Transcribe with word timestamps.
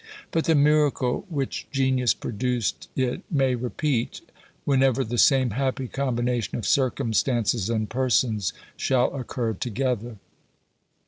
But 0.31 0.45
the 0.45 0.55
miracle 0.55 1.27
which 1.29 1.67
genius 1.71 2.15
produced 2.15 2.89
it 2.95 3.21
may 3.29 3.53
repeat, 3.53 4.21
whenever 4.65 5.03
the 5.03 5.19
same 5.19 5.51
happy 5.51 5.87
combination 5.87 6.57
of 6.57 6.65
circumstances 6.65 7.69
and 7.69 7.87
persons 7.87 8.51
shall 8.75 9.13
occur 9.13 9.53
together. 9.53 10.17